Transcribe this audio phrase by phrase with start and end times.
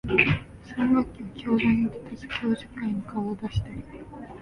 [0.65, 3.83] 三学期は教壇に立たず、教授会に顔を出したり、